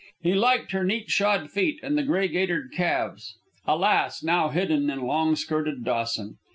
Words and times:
He 0.23 0.33
liked 0.33 0.71
her 0.71 0.83
neat 0.83 1.11
shod 1.11 1.51
feet 1.51 1.79
and 1.83 1.95
the 1.95 2.01
gray 2.01 2.27
gaitered 2.27 2.71
calves, 2.71 3.35
alas, 3.67 4.23
now 4.23 4.49
hidden 4.49 4.89
in 4.89 5.01
long 5.01 5.35
skirted 5.35 5.83
Dawson. 5.83 6.37